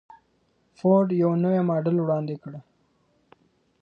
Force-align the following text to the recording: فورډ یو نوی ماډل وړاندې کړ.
فورډ 0.77 1.07
یو 1.23 1.31
نوی 1.43 1.61
ماډل 1.69 1.95
وړاندې 1.99 2.35
کړ. 2.41 2.53